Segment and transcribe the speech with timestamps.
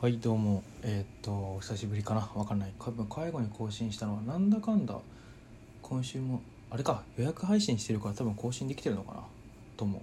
[0.00, 0.62] はいどうも。
[0.84, 2.30] えーっとお久しぶりかな。
[2.36, 2.72] わかんない。
[2.78, 4.96] 多分介護に更新したのはなんだかんだ
[5.82, 6.40] 今週も
[6.70, 9.22] あれか予約配信してるから多分更新できてるのかな。
[9.76, 10.02] と思う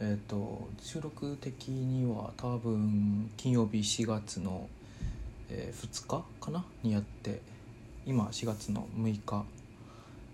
[0.00, 4.68] えーっと収録的には多分金曜日4月の、
[5.48, 6.64] えー2日かな？
[6.82, 7.40] にやって
[8.06, 9.44] 今4月の6日。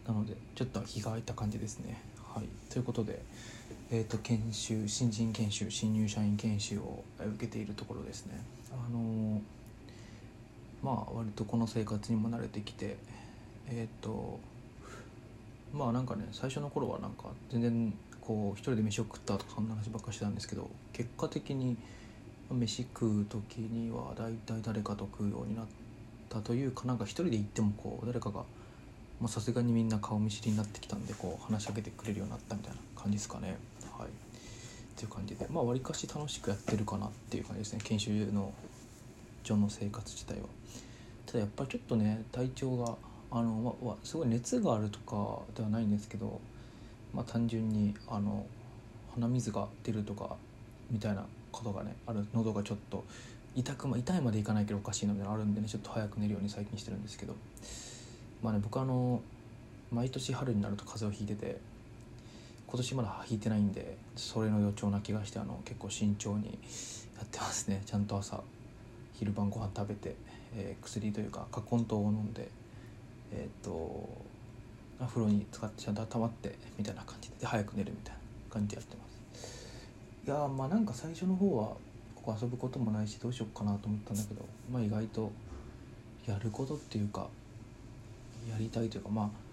[0.08, 2.00] なのでちょっと日が空いた感じですね。
[2.32, 2.48] はい。
[2.72, 3.20] ということで
[3.88, 8.42] えー、と研修新人研修新入社員研修を受けているところですね。
[8.72, 9.40] あの
[10.82, 12.96] まあ割とこの生活にも慣れてきて
[13.68, 14.40] えっ、と
[15.72, 21.76] まあなんかね最初の頃はなんか全然こう一人で飯を食ったとかそんな話ばっかしてたんですけど結果的に
[22.50, 25.66] 飯食う時には大体誰かと食うようになっ
[26.28, 28.42] たというかなんか一人で行ってもこう誰かが
[29.28, 33.56] さすがにみんな顔見知りになってきたんでこう話しかけてくれるようになったみたいな感じですかね。
[33.98, 34.08] はい。
[34.08, 37.80] っていう感じでまあわりかし楽しくやってるかなっていう感じですね。
[37.84, 38.52] 研修の
[39.44, 40.48] 上の生活自体は。
[41.26, 42.94] ただやっぱりちょっとね体調が
[43.30, 46.40] あの、ま、すごい熱があるとかではないんですけど
[47.12, 48.46] まあ単純にあの
[49.14, 50.36] 鼻水が出るとか
[50.90, 52.26] みたいなことがねある。
[52.32, 53.04] 喉がちょっと
[53.54, 57.34] 痛くま痛いまでいかないけどおかしいのみたいなのあるんでねちょっと早く寝るように最近してるんですけど。
[58.42, 59.20] まあね僕あの
[59.90, 61.58] 毎年春になると風邪をひいてて
[62.76, 66.58] 今年まだひいてないんでそれの予兆な気がしてあの結構慎重に
[67.16, 67.82] やってますね。
[67.86, 68.42] ちゃんと朝
[69.14, 70.14] 昼晩ご飯食べて、
[70.54, 72.50] えー薬というかカコン糖を飲んで
[73.32, 74.26] えっ、とお
[75.06, 79.04] 風呂に使ってちゃんと温まってみたいな感じでで早く寝るみたいな感じでやってま
[79.34, 79.66] す。
[80.26, 81.68] いやまあなんか最初の方は
[82.14, 85.32] ここ遊ぶこともないしどうしようかなと思ったんだけどまあ意外と
[86.26, 87.26] やることっていうか
[88.50, 89.45] やりたいというかまあ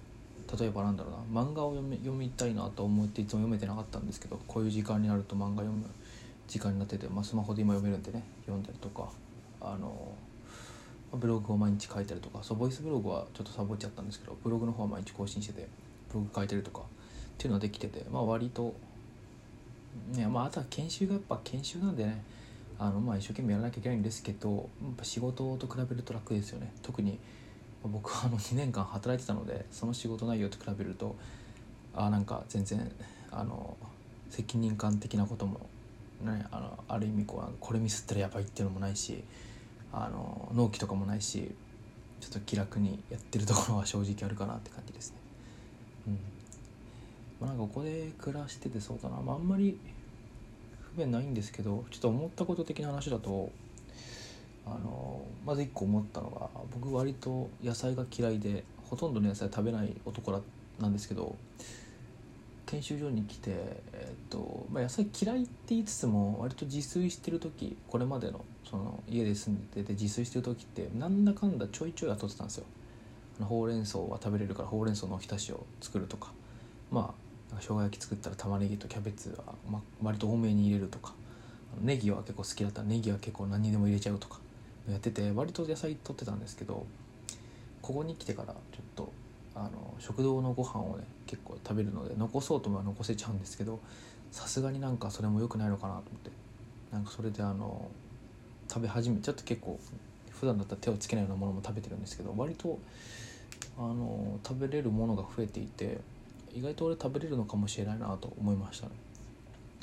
[0.60, 5.86] 例えばなんだろうな漫画を読み読みたいなと思っていつも読めてなかったんですけどこういう時間になると漫画読む
[6.48, 9.10] 時間になってて、まあ、スマホで今読めるんでね読んだりとか
[9.62, 10.14] あの
[11.14, 15.68] ブログを毎日書いたりとかそうボイスブログはちょっとサボっちゃったんですけどブログの方は毎日更新してて
[16.12, 16.84] ブログ書いたりとかっ
[17.38, 18.76] ていうのができててまあ割と
[20.10, 22.22] ねまああとは研修がやっぱ研修なんでね
[22.80, 26.72] あのまあ一生懸命やらなきゃいけないんですけどやっぱ仕事と比べると楽ですよね。
[26.82, 27.20] 特に
[27.90, 31.16] 僕はあの2年間働いてたのでその仕事内容と比べると
[31.96, 32.92] あなんか全然
[33.32, 33.78] あの
[34.30, 35.60] 責任感的なことも、
[36.22, 39.24] ね、あのある意味こうこれミスったらやばいっていうのもないし
[39.92, 41.52] あの納期とかもないし
[42.20, 45.18] ちょっと気楽にやってるところは正直あるかなって感じですね。
[46.08, 46.20] うん
[47.42, 49.78] まあ、なんかここで暮らしててそうだな、まあ、あんまり
[50.96, 53.52] 不便ないんですけどちょっと思ったこと的な話だと
[54.66, 54.80] あの
[55.46, 60.40] まず一個思ったのが僕割と野菜が嫌いでほとんどの野菜食べない男だ
[60.80, 61.36] なんですけど
[62.66, 63.52] 研修所に来て、
[63.94, 72.66] えっとまあ、野菜嫌いって言いつつも割と自炊してる時これまでのその家で住んでて自炊してる時ってなんだかんだちょいちょいはとってたんですよ。
[73.42, 76.32] ほうれん草は食べれるからほうれん草のおひたしを作るとか。
[76.92, 77.14] ま
[77.52, 81.14] あ生姜焼き作ったら玉ねぎとキャベツは、ま、割と多めに入れるとか。
[81.82, 84.40] ネギは結構好きだったらネギは結構何にでも入れちゃうとか。
[84.90, 86.86] やってて割と野菜取ってたんですけど
[87.82, 88.56] ここに来てからちょっ
[88.96, 89.12] と
[89.56, 93.80] あの食堂のご飯をね結構食べるので残そうと思えば残せちゃうんですけど
[94.32, 96.44] さすがになんかそれも良くないのかなと思って。
[96.94, 97.90] なんかそれであの
[98.70, 99.80] 食べ始めちょっと結構
[100.30, 102.78] 普段だったら手をつけないようなものも食べてるんですけど割と
[103.78, 105.98] あの食べれるものが増えていて
[106.54, 108.92] 意外と俺食べれるのかもしれないなと思いましたね。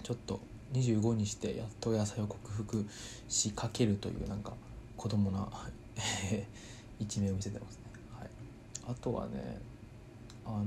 [0.05, 0.39] ちょっと
[0.73, 2.87] 25にしてやっと野菜を克服
[3.29, 4.53] しかけるというなんか
[5.01, 5.49] 子供な
[7.01, 7.85] 一面を見せてますね、
[8.19, 8.29] はい、
[8.87, 9.59] あとはね
[10.45, 10.63] あの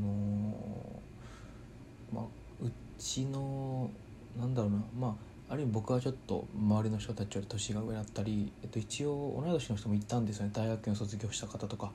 [2.12, 2.24] ーまあ
[2.60, 3.92] うちの
[4.40, 4.84] なんだろうな。
[5.00, 5.16] ま
[5.50, 10.52] あある意味僕はちょっと周りの人たちより年が上だったり、えっと、一応同い年の人もいたんですよね。
[10.52, 11.92] 大学院を卒業した方とか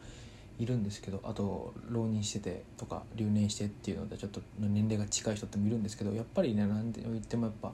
[0.61, 7.73] いるんですけどあと浪人しててとか留年してっていうのでちょっと年齢が近い人ってもいるんですけどやっぱりね何で言ってもやっぱ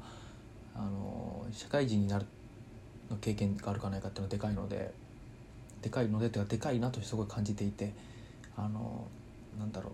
[0.74, 2.24] あの社会人になる
[3.10, 4.92] の経験があるかないかっていうのはでかいので
[5.82, 7.92] でかいのでっていうかでかいなとすごい感じていて
[8.56, 9.06] あの
[9.58, 9.92] なんだろ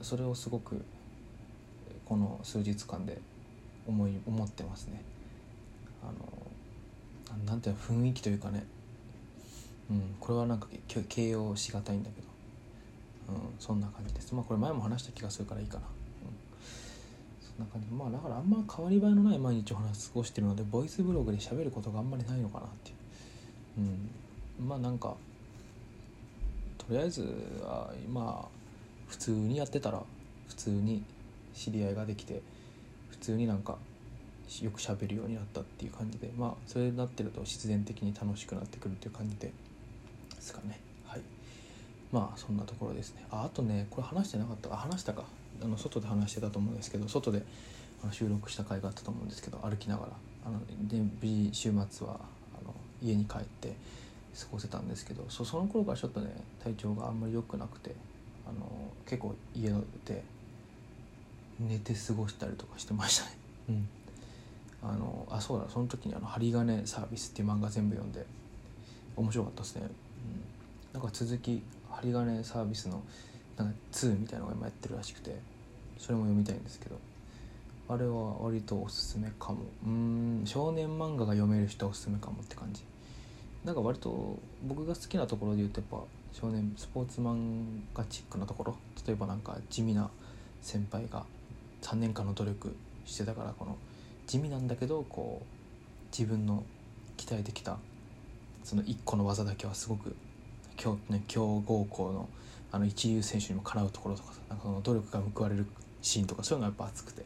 [0.00, 0.84] うそれをすごく
[2.04, 3.20] この数日間で
[3.86, 5.02] 思い思ってますね。
[6.02, 8.64] あのなんていうの雰囲気というかね、
[9.90, 10.68] うん、これはなんか
[11.08, 14.34] 形容しがたいんだけど、うん、そんな感じです。
[14.34, 15.82] まあこれ前も話した気がするからいいかな。
[17.58, 22.92] うんそんな感じまあだからあんま変わり映えのない毎日を話過ごしてるのでボイスブログで喋ることがあんまりないのかなってい
[23.78, 23.80] う、
[24.60, 25.14] うん、まあなんか
[26.78, 27.22] とりあえず
[27.62, 28.46] は今
[29.08, 30.02] 普通にやってたら
[30.48, 31.02] 普通に
[31.54, 32.42] 知り合いができて
[33.10, 33.78] 普通になんか
[34.60, 39.52] よく喋るようになったっていう感じでまあそれになってると必然的に楽しくなってくるっていう感じで
[40.38, 40.78] すかね。
[42.12, 43.24] まあそんなところですね。
[43.30, 44.72] ああとねこれ話してなかった。
[44.72, 45.24] あ話したか。
[45.62, 47.42] あの外で話してたと思うんですけど外で
[48.10, 50.12] 収録した回があったと思うんですけど歩きながら。
[50.46, 52.20] あので無事週末は
[52.60, 53.74] あの家に帰って
[54.38, 57.94] 過ごせたんですけどそその頃からちょっとね体調があんまり良くなくて
[58.46, 58.66] あの
[59.06, 59.70] 結構家
[60.04, 60.22] で
[61.58, 63.36] 寝て過ごしたりとかしてましたね。
[63.70, 63.88] うん。
[64.82, 65.66] あのあそうだ。
[65.72, 68.26] その時にあの「針金サービス」っていう漫画全部読んで
[69.16, 69.82] 面白かったですね、
[70.94, 71.62] うん、なんか続き
[71.96, 73.02] 「針金サービス」の
[73.56, 75.38] なんか2みたいなのが今やってるらしくて
[75.98, 76.98] それも読みたいんですけど
[77.88, 79.60] あれは割とおすすめかも。
[79.86, 82.82] うん少年漫画が読める人おすすめかもって感じ。
[83.64, 87.64] なんか割と僕が好きなところで言うとやっぱ少年スポーツ漫
[87.94, 88.76] 画チックなところ。
[89.06, 90.10] 例えばなんか地味な
[90.62, 91.26] 先輩が
[91.82, 92.74] 3年間の努力
[93.04, 93.76] してたからこの
[94.26, 96.64] 「地味なんだけどこう自分の
[97.18, 97.78] 鍛えてきた
[98.62, 100.16] その1個の技だけはすごく
[100.84, 102.28] 強,、ね、強豪校の
[102.72, 105.64] あの一流選手にもかなうところとかなんかその努力が報われる
[106.02, 107.24] シーンとかそういうのがやっぱ熱くて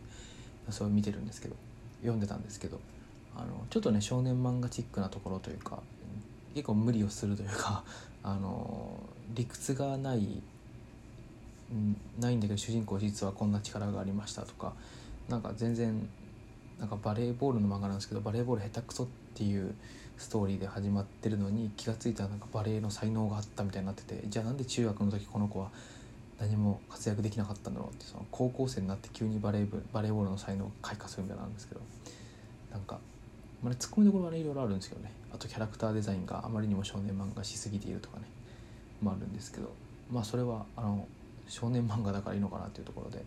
[0.69, 1.57] それを見てるんですけど
[2.03, 2.79] 読んでたんですけど
[3.35, 5.81] あのちょっとね少年漫画チックなところというか
[6.55, 7.83] 結構無理をするというか
[8.23, 9.01] あの
[9.35, 10.43] 理屈がない、
[12.19, 14.75] ないんだけど主人公実はこんな力がありましたとか
[15.29, 16.07] なんか全然
[16.79, 19.75] なんかバレーボールの漫画なんですけどバレーボール下手くそっていう
[20.17, 25.71] ストーリーで始まってるのに気が付いたらなんかバレーの才能があったみたいになっててじゃあなんで中学の時この子は
[26.41, 31.81] 何も活躍できなかったんだろうってその高校生になって急にバレー部バレーボールの才能が開花するみたいなんですけど
[32.73, 32.99] なんか
[33.63, 35.11] まあ、ツッコミどころはねいろいろあるんですけどね。
[35.35, 38.25] あとキャラクターデザインがあまりにも少年漫画しすぎているとかね。
[39.03, 39.73] もあるんですけど。
[40.11, 41.07] まあそれはあの
[41.49, 43.25] 少年漫画だからいいのかなっていうところで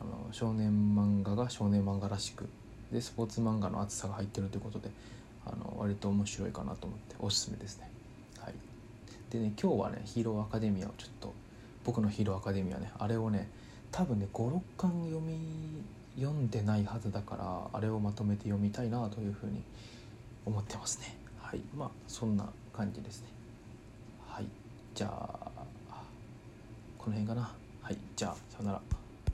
[0.00, 2.48] あの少年漫画が少年漫画らしく
[2.94, 4.88] でスポーツ漫画の厚さが入ってるということで
[5.44, 7.90] あの割と面白いかなと思っておすすめですね。
[8.38, 8.54] はい、
[9.30, 11.34] でね今日はね「ヒーローアカデミア」をちょっと
[11.84, 13.48] 僕の「ヒーローアカデミアね」あれをね
[13.90, 15.36] 多分ね56巻読み
[16.16, 19.60] 読んでないはずだからあれをまとめて読みたいなというふうに
[20.46, 21.16] 思ってますね。
[21.40, 23.28] はいまあそんな感じですね。
[24.28, 24.46] はい
[24.94, 25.50] じゃあ
[26.96, 27.52] この辺かな。
[27.82, 29.03] はいじゃあさよなら。